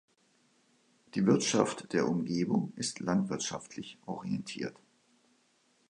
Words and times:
Die 1.13 1.27
Wirtschaft 1.27 1.93
der 1.93 2.07
Umgebung 2.09 2.73
ist 2.75 3.01
landwirtschaftlich 3.01 3.99
orientiert. 4.07 4.75